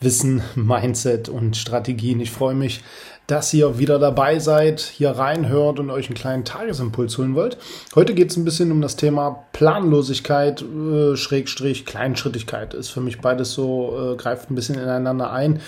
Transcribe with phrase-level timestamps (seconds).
[0.00, 2.20] Wissen, Mindset und Strategien.
[2.20, 2.82] Ich freue mich,
[3.30, 7.58] dass ihr wieder dabei seid, hier reinhört und euch einen kleinen Tagesimpuls holen wollt.
[7.94, 12.74] Heute geht es ein bisschen um das Thema Planlosigkeit, äh, Schrägstrich, Kleinschrittigkeit.
[12.74, 15.60] Ist für mich beides so, äh, greift ein bisschen ineinander ein.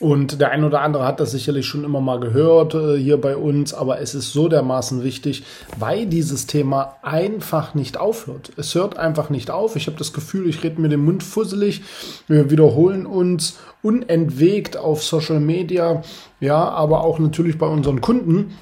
[0.00, 3.36] Und der ein oder andere hat das sicherlich schon immer mal gehört äh, hier bei
[3.36, 5.44] uns, aber es ist so dermaßen wichtig,
[5.78, 8.50] weil dieses Thema einfach nicht aufhört.
[8.56, 9.76] Es hört einfach nicht auf.
[9.76, 11.82] Ich habe das Gefühl, ich rede mir den Mund fusselig.
[12.28, 16.02] Wir wiederholen uns unentwegt auf Social Media,
[16.40, 18.56] ja, aber auch natürlich bei unseren Kunden.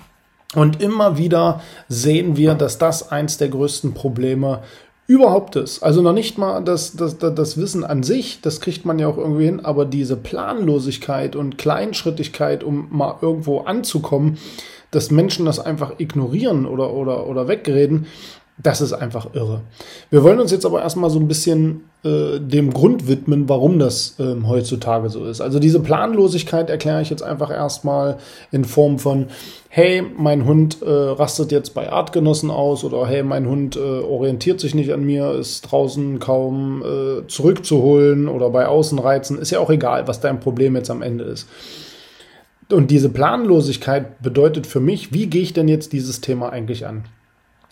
[0.55, 4.60] Und immer wieder sehen wir, dass das eins der größten Probleme
[5.06, 5.83] überhaupt ist.
[5.83, 9.16] Also noch nicht mal das, das, das, Wissen an sich, das kriegt man ja auch
[9.16, 14.36] irgendwie hin, aber diese Planlosigkeit und Kleinschrittigkeit, um mal irgendwo anzukommen,
[14.91, 18.06] dass Menschen das einfach ignorieren oder, oder, oder wegreden,
[18.61, 19.61] das ist einfach irre.
[20.11, 24.17] Wir wollen uns jetzt aber erstmal so ein bisschen äh, dem Grund widmen, warum das
[24.19, 25.41] ähm, heutzutage so ist.
[25.41, 28.19] Also diese Planlosigkeit erkläre ich jetzt einfach erstmal
[28.50, 29.27] in Form von,
[29.69, 34.59] hey, mein Hund äh, rastet jetzt bei Artgenossen aus oder hey, mein Hund äh, orientiert
[34.59, 39.39] sich nicht an mir, ist draußen kaum äh, zurückzuholen oder bei Außenreizen.
[39.39, 41.49] Ist ja auch egal, was dein Problem jetzt am Ende ist.
[42.71, 47.05] Und diese Planlosigkeit bedeutet für mich, wie gehe ich denn jetzt dieses Thema eigentlich an?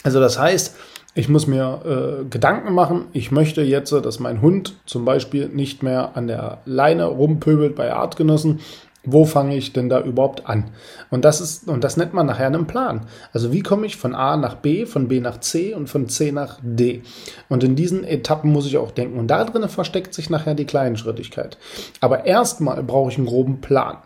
[0.07, 0.77] Also das heißt,
[1.17, 5.83] ich muss mir äh, Gedanken machen, ich möchte jetzt, dass mein Hund zum Beispiel nicht
[5.83, 8.61] mehr an der Leine rumpöbelt bei Artgenossen.
[9.03, 10.71] Wo fange ich denn da überhaupt an?
[11.11, 13.07] Und das ist, und das nennt man nachher einen Plan.
[13.33, 16.31] Also wie komme ich von A nach B, von B nach C und von C
[16.31, 17.03] nach D?
[17.49, 19.19] Und in diesen Etappen muss ich auch denken.
[19.19, 21.59] Und da drin versteckt sich nachher die Kleinschrittigkeit.
[22.01, 23.97] Aber erstmal brauche ich einen groben Plan.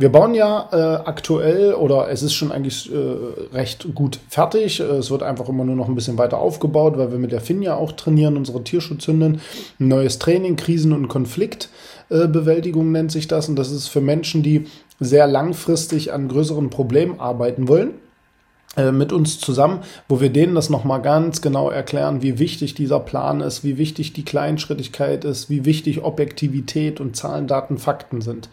[0.00, 4.80] Wir bauen ja äh, aktuell oder es ist schon eigentlich äh, recht gut fertig.
[4.80, 7.74] Es wird einfach immer nur noch ein bisschen weiter aufgebaut, weil wir mit der Finja
[7.74, 9.42] auch trainieren, unsere Tierschutzhündin.
[9.78, 13.50] Ein neues Training, Krisen- und Konfliktbewältigung äh, nennt sich das.
[13.50, 14.68] Und das ist für Menschen, die
[15.00, 17.90] sehr langfristig an größeren Problemen arbeiten wollen
[18.78, 23.00] äh, mit uns zusammen, wo wir denen das nochmal ganz genau erklären, wie wichtig dieser
[23.00, 28.48] Plan ist, wie wichtig die Kleinschrittigkeit ist, wie wichtig Objektivität und Zahlen, Daten, Fakten sind.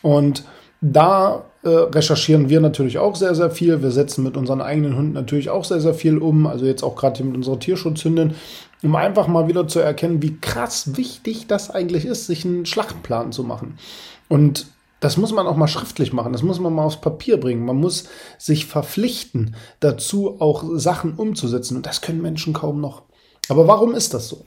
[0.00, 0.44] Und
[0.80, 3.82] da äh, recherchieren wir natürlich auch sehr, sehr viel.
[3.82, 6.46] Wir setzen mit unseren eigenen Hunden natürlich auch sehr, sehr viel um.
[6.46, 8.34] Also jetzt auch gerade mit unserer Tierschutzhündin,
[8.82, 13.32] um einfach mal wieder zu erkennen, wie krass wichtig das eigentlich ist, sich einen Schlachtplan
[13.32, 13.78] zu machen.
[14.28, 14.66] Und
[15.00, 17.64] das muss man auch mal schriftlich machen, das muss man mal aufs Papier bringen.
[17.64, 18.04] Man muss
[18.38, 21.76] sich verpflichten, dazu auch Sachen umzusetzen.
[21.76, 23.02] Und das können Menschen kaum noch.
[23.48, 24.44] Aber warum ist das so?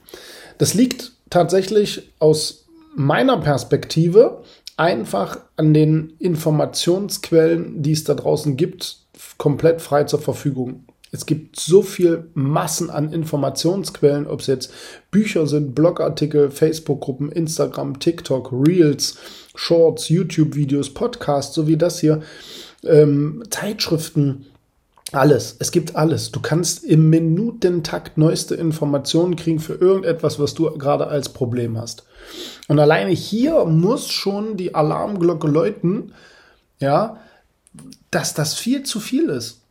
[0.57, 4.44] Das liegt tatsächlich aus meiner Perspektive
[4.79, 9.00] einfach an den Informationsquellen, die es da draußen gibt,
[9.38, 10.85] komplett frei zur Verfügung.
[11.12, 14.72] Es gibt so viel Massen an Informationsquellen, ob es jetzt
[15.12, 19.18] Bücher sind, Blogartikel, Facebook-Gruppen, Instagram, TikTok, Reels,
[19.53, 22.22] Shorts, YouTube-Videos, Podcasts, so wie das hier,
[22.85, 24.45] ähm, Zeitschriften,
[25.11, 25.55] alles.
[25.59, 26.31] Es gibt alles.
[26.31, 32.03] Du kannst im Minutentakt neueste Informationen kriegen für irgendetwas, was du gerade als Problem hast.
[32.67, 36.13] Und alleine hier muss schon die Alarmglocke läuten,
[36.79, 37.17] ja,
[38.11, 39.61] dass das viel zu viel ist.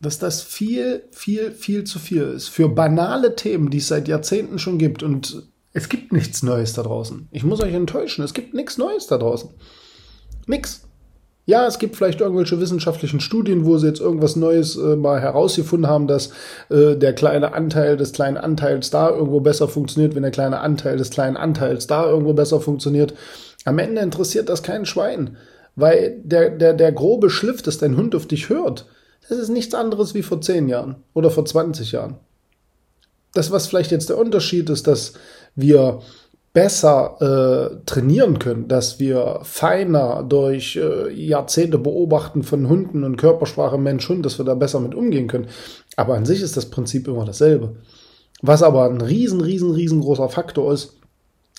[0.00, 2.48] Dass das viel, viel, viel zu viel ist.
[2.48, 5.02] Für banale Themen, die es seit Jahrzehnten schon gibt.
[5.02, 7.28] Und es gibt nichts Neues da draußen.
[7.30, 8.24] Ich muss euch enttäuschen.
[8.24, 9.50] Es gibt nichts Neues da draußen.
[10.46, 10.82] Nix.
[11.46, 15.90] Ja, es gibt vielleicht irgendwelche wissenschaftlichen Studien, wo sie jetzt irgendwas Neues äh, mal herausgefunden
[15.90, 16.30] haben, dass
[16.70, 20.96] äh, der kleine Anteil des kleinen Anteils da irgendwo besser funktioniert, wenn der kleine Anteil
[20.96, 23.14] des kleinen Anteils da irgendwo besser funktioniert.
[23.66, 25.36] Am Ende interessiert das kein Schwein,
[25.76, 28.86] weil der, der, der grobe Schliff, dass dein Hund auf dich hört,
[29.28, 32.16] das ist nichts anderes wie vor 10 Jahren oder vor 20 Jahren.
[33.34, 35.14] Das, was vielleicht jetzt der Unterschied ist, dass
[35.56, 36.00] wir
[36.54, 43.76] besser äh, trainieren können, dass wir feiner durch äh, Jahrzehnte beobachten von Hunden und Körpersprache
[43.76, 45.48] Mensch-Hund, dass wir da besser mit umgehen können.
[45.96, 47.74] Aber an sich ist das Prinzip immer dasselbe.
[48.40, 50.96] Was aber ein riesen, riesen, riesengroßer Faktor ist,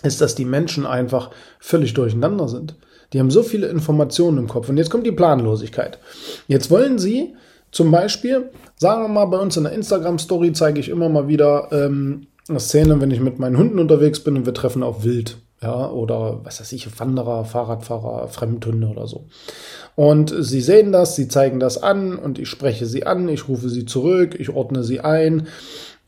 [0.01, 2.75] ist, dass die Menschen einfach völlig durcheinander sind.
[3.11, 4.69] Die haben so viele Informationen im Kopf.
[4.69, 5.99] Und jetzt kommt die Planlosigkeit.
[6.47, 7.35] Jetzt wollen sie
[7.71, 11.67] zum Beispiel, sagen wir mal, bei uns in der Instagram-Story zeige ich immer mal wieder
[11.73, 12.27] ähm,
[12.59, 15.37] Szene, wenn ich mit meinen Hunden unterwegs bin und wir treffen auf Wild.
[15.61, 19.25] Ja, oder was weiß ich, Wanderer, Fahrradfahrer, Fremdhunde oder so.
[19.95, 23.69] Und sie sehen das, sie zeigen das an und ich spreche sie an, ich rufe
[23.69, 25.47] sie zurück, ich ordne sie ein.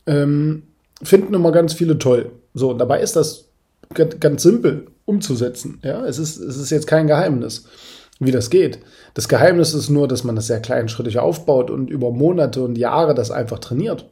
[0.06, 0.64] Ähm,
[1.02, 2.30] finden immer ganz viele toll.
[2.54, 3.46] So, und dabei ist das
[3.94, 5.80] ganz simpel umzusetzen.
[5.82, 7.64] Ja, es ist, es ist jetzt kein Geheimnis,
[8.20, 8.80] wie das geht.
[9.14, 13.14] Das Geheimnis ist nur, dass man das sehr kleinschrittig aufbaut und über Monate und Jahre
[13.14, 14.08] das einfach trainiert.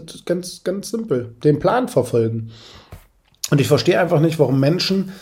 [0.00, 1.34] Das ist ganz, ganz simpel.
[1.44, 2.50] Den Plan verfolgen.
[3.50, 5.12] Und ich verstehe einfach nicht, warum Menschen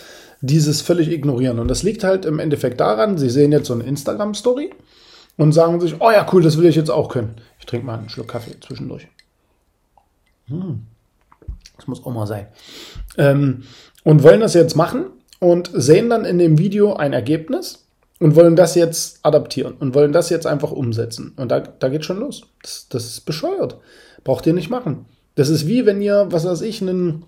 [0.40, 1.58] dieses völlig ignorieren.
[1.58, 4.70] Und das liegt halt im Endeffekt daran, sie sehen jetzt so eine Instagram-Story
[5.36, 7.36] und sagen sich, oh ja, cool, das will ich jetzt auch können.
[7.58, 9.08] Ich trinke mal einen Schluck Kaffee zwischendurch.
[10.48, 10.86] Hm.
[11.76, 12.48] Das muss auch mal sein.
[13.16, 13.62] Ähm,
[14.04, 15.06] und wollen das jetzt machen
[15.38, 17.81] und sehen dann in dem Video ein Ergebnis
[18.22, 21.32] und wollen das jetzt adaptieren und wollen das jetzt einfach umsetzen.
[21.36, 22.42] Und da, da geht schon los.
[22.62, 23.78] Das, das ist bescheuert.
[24.22, 25.06] Braucht ihr nicht machen.
[25.34, 27.24] Das ist wie wenn ihr, was weiß ich, einen,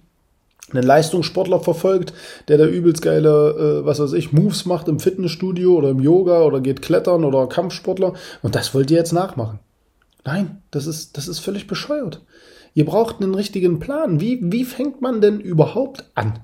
[0.72, 2.12] einen Leistungssportler verfolgt,
[2.46, 6.42] der da übelst geile, äh, was weiß ich, Moves macht im Fitnessstudio oder im Yoga
[6.42, 8.12] oder geht klettern oder Kampfsportler
[8.42, 9.58] und das wollt ihr jetzt nachmachen.
[10.24, 12.22] Nein, das ist, das ist völlig bescheuert.
[12.72, 14.20] Ihr braucht einen richtigen Plan.
[14.20, 16.38] Wie, wie fängt man denn überhaupt an?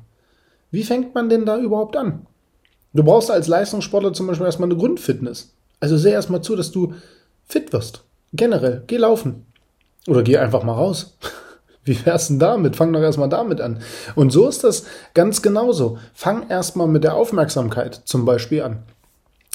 [0.72, 2.26] Wie fängt man denn da überhaupt an?
[2.92, 5.54] Du brauchst als Leistungssportler zum Beispiel erstmal eine Grundfitness.
[5.78, 6.94] Also seh erstmal zu, dass du
[7.46, 8.04] fit wirst.
[8.32, 9.46] Generell, geh laufen.
[10.06, 11.16] Oder geh einfach mal raus.
[11.84, 12.76] Wie wär's denn damit?
[12.76, 13.80] Fang doch erstmal damit an.
[14.14, 14.84] Und so ist das
[15.14, 15.98] ganz genauso.
[16.14, 18.82] Fang erstmal mit der Aufmerksamkeit zum Beispiel an.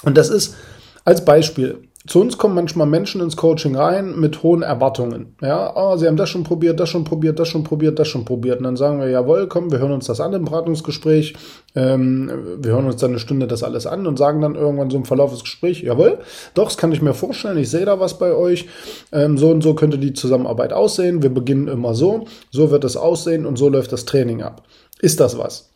[0.03, 0.55] Und das ist
[1.03, 5.36] als Beispiel zu uns kommen manchmal Menschen ins Coaching rein mit hohen Erwartungen.
[5.42, 8.25] Ja, oh, sie haben das schon probiert, das schon probiert, das schon probiert, das schon
[8.25, 8.60] probiert.
[8.60, 11.36] Und dann sagen wir, jawohl, komm, wir hören uns das an im Beratungsgespräch.
[11.75, 14.98] Ähm, wir hören uns dann eine Stunde das alles an und sagen dann irgendwann so
[14.98, 16.19] im Verlauf des Gesprächs, jawohl,
[16.54, 18.68] doch, das kann ich mir vorstellen, ich sehe da was bei euch.
[19.12, 21.24] Ähm, so und so könnte die Zusammenarbeit aussehen.
[21.24, 24.63] Wir beginnen immer so, so wird es aussehen und so läuft das Training ab.
[25.00, 25.72] Ist das was?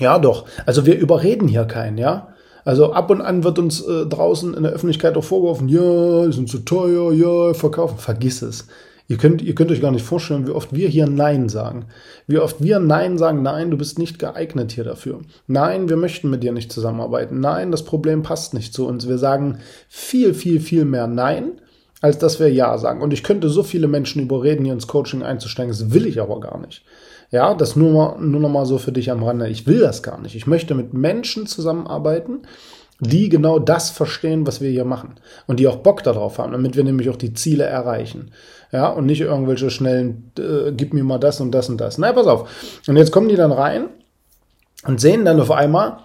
[0.00, 0.46] Ja, doch.
[0.66, 2.33] Also wir überreden hier keinen, ja.
[2.64, 6.32] Also ab und an wird uns äh, draußen in der Öffentlichkeit auch vorgeworfen, ja, die
[6.32, 7.98] sind zu teuer, ja, verkaufen.
[7.98, 8.66] Vergiss es.
[9.06, 11.84] Ihr könnt, ihr könnt euch gar nicht vorstellen, wie oft wir hier Nein sagen.
[12.26, 15.20] Wie oft wir Nein sagen, nein, du bist nicht geeignet hier dafür.
[15.46, 17.38] Nein, wir möchten mit dir nicht zusammenarbeiten.
[17.38, 19.06] Nein, das Problem passt nicht zu uns.
[19.06, 19.58] Wir sagen
[19.88, 21.60] viel, viel, viel mehr Nein,
[22.00, 23.02] als dass wir Ja sagen.
[23.02, 25.70] Und ich könnte so viele Menschen überreden, hier ins Coaching einzusteigen.
[25.70, 26.82] Das will ich aber gar nicht.
[27.34, 29.48] Ja, das nur, nur noch mal so für dich am Rande.
[29.48, 30.36] Ich will das gar nicht.
[30.36, 32.42] Ich möchte mit Menschen zusammenarbeiten,
[33.00, 35.16] die genau das verstehen, was wir hier machen
[35.48, 38.30] und die auch Bock darauf haben, damit wir nämlich auch die Ziele erreichen.
[38.70, 41.98] Ja, und nicht irgendwelche schnellen, äh, gib mir mal das und das und das.
[41.98, 42.48] Na, pass auf.
[42.86, 43.88] Und jetzt kommen die dann rein
[44.86, 45.96] und sehen dann auf einmal,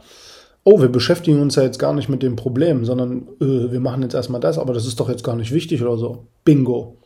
[0.64, 4.02] oh, wir beschäftigen uns ja jetzt gar nicht mit dem Problem, sondern äh, wir machen
[4.02, 6.26] jetzt erstmal das, aber das ist doch jetzt gar nicht wichtig oder so.
[6.44, 6.98] Bingo.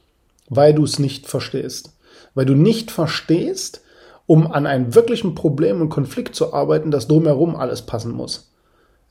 [0.48, 1.98] Weil du es nicht verstehst.
[2.36, 3.82] Weil du nicht verstehst,
[4.26, 8.52] um an einem wirklichen Problem und Konflikt zu arbeiten, dass drumherum alles passen muss.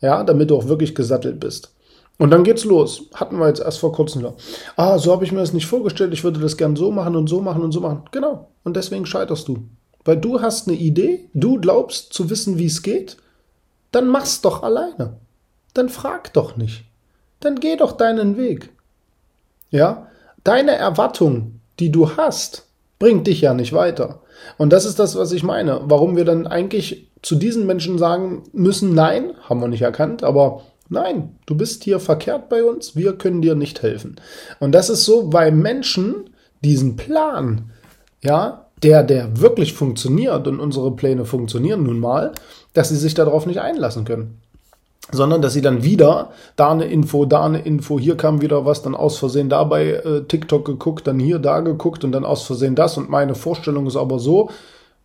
[0.01, 1.75] Ja, damit du auch wirklich gesattelt bist.
[2.19, 3.05] Und dann geht's los.
[3.15, 4.27] Hatten wir jetzt erst vor kurzem.
[4.77, 6.13] Ah, so habe ich mir das nicht vorgestellt.
[6.13, 8.03] Ich würde das gern so machen und so machen und so machen.
[8.11, 8.49] Genau.
[8.65, 9.65] Und deswegen scheiterst du.
[10.05, 13.17] Weil du hast eine Idee, du glaubst zu wissen, wie es geht.
[13.93, 15.19] Dann mach's doch alleine.
[15.75, 16.85] Dann frag doch nicht.
[17.41, 18.71] Dann geh doch deinen Weg.
[19.71, 20.09] Ja?
[20.45, 22.67] Deine Erwartung, die du hast,
[23.03, 24.21] bringt dich ja nicht weiter.
[24.59, 25.81] Und das ist das, was ich meine.
[25.87, 30.63] Warum wir dann eigentlich zu diesen Menschen sagen müssen, nein, haben wir nicht erkannt, aber
[30.89, 34.21] nein, du bist hier verkehrt bei uns, wir können dir nicht helfen.
[34.61, 36.31] Und das ist so, weil Menschen
[36.63, 37.73] diesen Plan,
[38.23, 42.31] ja, der, der wirklich funktioniert und unsere Pläne funktionieren nun mal,
[42.73, 44.39] dass sie sich darauf nicht einlassen können
[45.11, 48.83] sondern dass sie dann wieder da eine Info, da eine Info, hier kam wieder was,
[48.83, 52.75] dann aus Versehen dabei äh, TikTok geguckt, dann hier da geguckt und dann aus Versehen
[52.75, 54.51] das und meine Vorstellung ist aber so,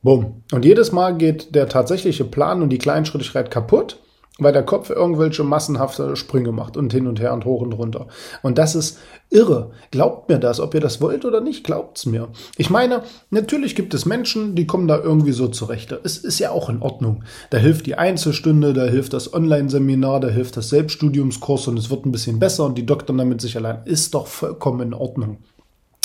[0.04, 0.44] bumm.
[0.52, 3.98] Und jedes Mal geht der tatsächliche Plan und die Kleinschrittigkeit kaputt
[4.40, 8.08] weil der Kopf irgendwelche massenhafte Sprünge macht und hin und her und hoch und runter.
[8.44, 9.72] Und das ist irre.
[9.92, 12.30] Glaubt mir das, ob ihr das wollt oder nicht, glaubt's mir.
[12.58, 15.92] Ich meine, natürlich gibt es Menschen, die kommen da irgendwie so zurecht.
[16.04, 17.24] Es ist ja auch in Ordnung.
[17.50, 22.06] Da hilft die Einzelstunde, da hilft das Online-Seminar, da hilft das Selbststudiumskurs und es wird
[22.06, 23.82] ein bisschen besser und die doktern damit sich allein.
[23.86, 25.38] Ist doch vollkommen in Ordnung.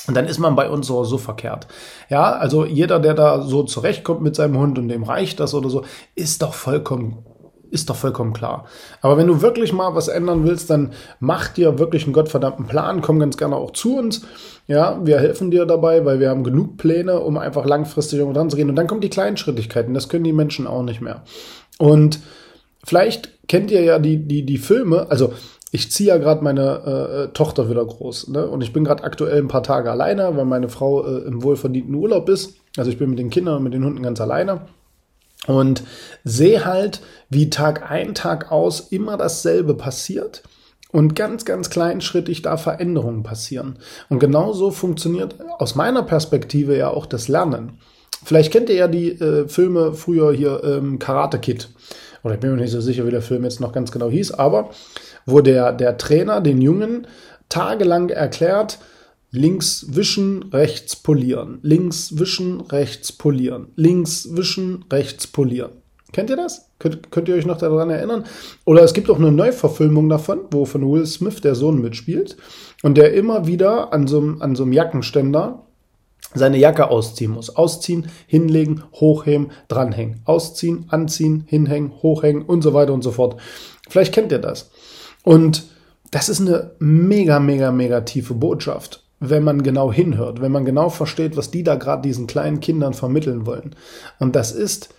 [0.09, 1.69] Und dann ist man bei uns so, so verkehrt.
[2.09, 5.71] Ja, also jeder, der da so zurechtkommt mit seinem Hund und dem reicht das oder
[5.71, 5.85] so,
[6.17, 7.25] ist doch vollkommen
[7.73, 8.67] Ist doch vollkommen klar.
[9.01, 13.01] Aber wenn du wirklich mal was ändern willst, dann mach dir wirklich einen gottverdammten Plan.
[13.01, 14.27] Komm ganz gerne auch zu uns.
[14.67, 18.51] Ja, wir helfen dir dabei, weil wir haben genug Pläne, um einfach langfristig irgendwo dran
[18.51, 18.69] zu gehen.
[18.69, 19.95] Und dann kommen die Kleinschrittigkeiten.
[19.95, 21.23] Das können die Menschen auch nicht mehr.
[21.79, 22.19] Und
[22.85, 25.07] vielleicht kennt ihr ja die, die, die Filme.
[25.11, 25.33] Also,
[25.71, 28.29] ich ziehe ja gerade meine äh, Tochter wieder groß.
[28.29, 28.47] Ne?
[28.47, 31.95] Und ich bin gerade aktuell ein paar Tage alleine, weil meine Frau äh, im wohlverdienten
[31.95, 32.57] Urlaub ist.
[32.77, 34.61] Also ich bin mit den Kindern und mit den Hunden ganz alleine
[35.47, 35.83] und
[36.25, 40.43] sehe halt, wie Tag ein, Tag aus immer dasselbe passiert
[40.93, 43.79] und ganz, ganz kleinschrittig da Veränderungen passieren.
[44.09, 47.79] Und genauso funktioniert aus meiner Perspektive ja auch das Lernen.
[48.25, 51.71] Vielleicht kennt ihr ja die äh, Filme früher hier ähm, Karate Kid.
[52.23, 54.33] Oder ich bin mir nicht so sicher, wie der Film jetzt noch ganz genau hieß,
[54.33, 54.71] aber
[55.27, 57.09] wo der, der Trainer den Jungen
[57.49, 58.79] tagelang erklärt,
[59.35, 61.59] Links wischen, rechts polieren.
[61.63, 63.69] Links wischen, rechts polieren.
[63.77, 65.71] Links wischen, rechts polieren.
[66.13, 66.69] Kennt ihr das?
[66.79, 68.25] Könnt, könnt ihr euch noch daran erinnern?
[68.67, 72.37] Oder es gibt auch eine Neuverfilmung davon, wo von Will Smith der Sohn mitspielt
[72.83, 75.65] und der immer wieder an so, an so einem Jackenständer
[76.35, 77.57] seine Jacke ausziehen muss.
[77.57, 80.21] Ausziehen, hinlegen, hochheben, dranhängen.
[80.27, 83.41] Ausziehen, anziehen, hinhängen, hochhängen und so weiter und so fort.
[83.89, 84.71] Vielleicht kennt ihr das.
[85.23, 85.65] Und
[86.11, 90.89] das ist eine mega, mega, mega tiefe Botschaft wenn man genau hinhört, wenn man genau
[90.91, 93.77] versteht, was die da gerade diesen kleinen Kindern vermitteln wollen.
[94.19, 94.93] Und das ist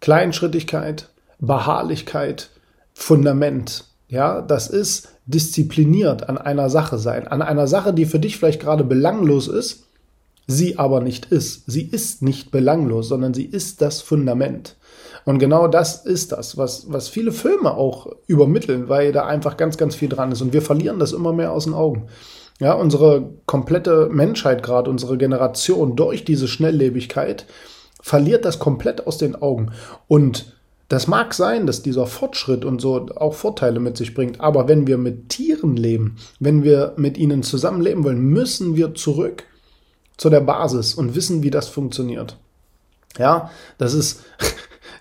[0.00, 1.08] Kleinschrittigkeit,
[1.38, 2.50] Beharrlichkeit,
[2.92, 3.86] Fundament.
[4.08, 8.60] Ja, das ist diszipliniert an einer Sache sein, an einer Sache, die für dich vielleicht
[8.60, 9.86] gerade belanglos ist,
[10.46, 11.62] sie aber nicht ist.
[11.66, 14.76] Sie ist nicht belanglos, sondern sie ist das Fundament.
[15.24, 19.78] Und genau das ist das, was, was viele Filme auch übermitteln, weil da einfach ganz,
[19.78, 20.42] ganz viel dran ist.
[20.42, 22.08] Und wir verlieren das immer mehr aus den Augen.
[22.60, 27.46] Ja, unsere komplette Menschheit gerade, unsere Generation durch diese Schnelllebigkeit
[28.02, 29.72] verliert das komplett aus den Augen.
[30.08, 30.54] Und
[30.88, 34.86] das mag sein, dass dieser Fortschritt und so auch Vorteile mit sich bringt, aber wenn
[34.86, 39.44] wir mit Tieren leben, wenn wir mit ihnen zusammenleben wollen, müssen wir zurück
[40.18, 42.36] zu der Basis und wissen, wie das funktioniert.
[43.18, 44.22] Ja, das ist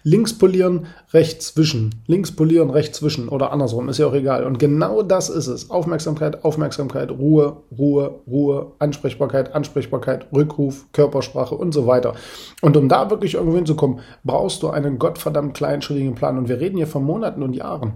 [0.03, 4.45] links polieren, rechts wischen, links polieren, rechts wischen oder andersrum, ist ja auch egal.
[4.45, 5.69] Und genau das ist es.
[5.69, 12.13] Aufmerksamkeit, Aufmerksamkeit, Ruhe, Ruhe, Ruhe, Ansprechbarkeit, Ansprechbarkeit, Rückruf, Körpersprache und so weiter.
[12.61, 16.37] Und um da wirklich irgendwo hinzukommen, brauchst du einen gottverdammt kleinschrittigen Plan.
[16.37, 17.93] Und wir reden hier von Monaten und Jahren.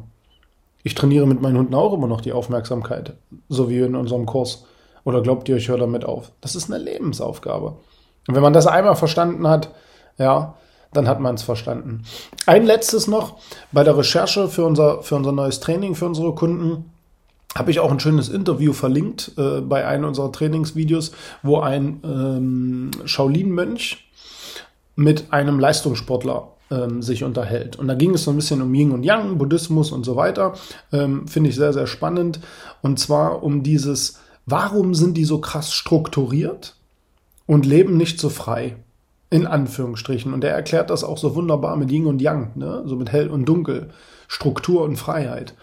[0.83, 3.13] Ich trainiere mit meinen Hunden auch immer noch die Aufmerksamkeit,
[3.47, 4.65] so wie in unserem Kurs.
[5.05, 6.31] Oder glaubt ihr, ich höre damit auf?
[6.41, 7.77] Das ist eine Lebensaufgabe.
[8.27, 9.69] Und wenn man das einmal verstanden hat,
[10.17, 10.55] ja,
[10.93, 12.03] dann hat man es verstanden.
[12.45, 13.37] Ein letztes noch,
[13.71, 16.91] bei der Recherche für unser, für unser neues Training für unsere Kunden
[17.55, 21.11] habe ich auch ein schönes Interview verlinkt äh, bei einem unserer Trainingsvideos,
[21.43, 24.09] wo ein ähm, Shaolin-Mönch
[24.95, 27.77] mit einem Leistungssportler ähm, sich unterhält.
[27.77, 30.53] Und da ging es so ein bisschen um Yin und Yang, Buddhismus und so weiter.
[30.91, 32.39] Ähm, Finde ich sehr, sehr spannend.
[32.81, 36.75] Und zwar um dieses, warum sind die so krass strukturiert
[37.45, 38.77] und leben nicht so frei?
[39.33, 40.31] In Anführungsstrichen.
[40.31, 42.83] Und er erklärt das auch so wunderbar mit Yin und Yang, ne?
[42.85, 43.89] so mit Hell und Dunkel,
[44.27, 45.55] Struktur und Freiheit.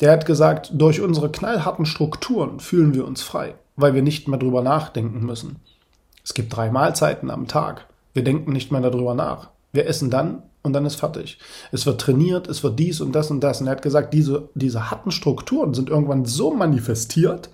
[0.00, 4.38] Der hat gesagt, durch unsere knallharten Strukturen fühlen wir uns frei, weil wir nicht mehr
[4.38, 5.56] drüber nachdenken müssen.
[6.24, 7.86] Es gibt drei Mahlzeiten am Tag.
[8.14, 9.50] Wir denken nicht mehr darüber nach.
[9.72, 11.38] Wir essen dann und dann ist fertig.
[11.70, 13.60] Es wird trainiert, es wird dies und das und das.
[13.60, 17.50] Und er hat gesagt, diese, diese harten Strukturen sind irgendwann so manifestiert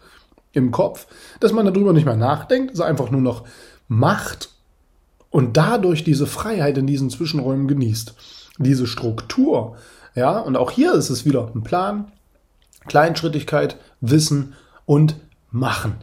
[0.53, 1.09] im Kopf,
[1.41, 3.43] dass man darüber nicht mehr nachdenkt, es einfach nur noch
[3.89, 4.51] macht
[5.35, 8.15] und dadurch diese Freiheit in diesen Zwischenräumen genießt.
[8.59, 9.75] Diese Struktur,
[10.15, 12.13] ja, und auch hier ist es wieder ein Plan,
[12.87, 14.55] Kleinschrittigkeit, Wissen
[14.87, 15.17] und
[15.51, 15.97] Machen.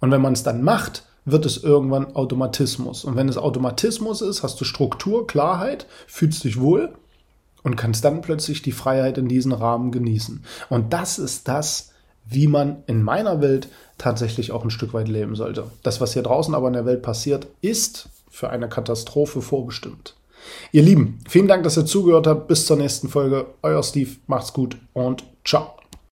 [0.00, 3.04] Und wenn man es dann macht, wird es irgendwann Automatismus.
[3.04, 6.94] Und wenn es Automatismus ist, hast du Struktur, Klarheit, fühlst dich wohl
[7.62, 10.42] und kannst dann plötzlich die Freiheit in diesen Rahmen genießen.
[10.70, 11.90] Und das ist das,
[12.24, 13.68] wie man in meiner Welt
[13.98, 15.64] tatsächlich auch ein Stück weit leben sollte.
[15.82, 20.16] Das, was hier draußen aber in der Welt passiert, ist für eine Katastrophe vorbestimmt.
[20.72, 22.48] Ihr Lieben, vielen Dank, dass ihr zugehört habt.
[22.48, 23.46] Bis zur nächsten Folge.
[23.62, 25.77] Euer Steve, macht's gut und ciao.